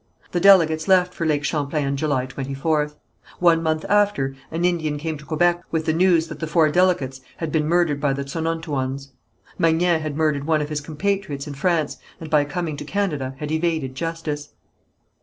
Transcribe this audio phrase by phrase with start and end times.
[0.31, 2.95] The delegates left for Lake Champlain on July 24th.
[3.37, 7.21] One month after, an Indian came to Quebec with the news that the four delegates
[7.37, 9.09] had been murdered by the Tsonnontouans.
[9.59, 13.51] Magnan had murdered one of his compatriots in France, and by coming to Canada had
[13.51, 14.49] evaded justice.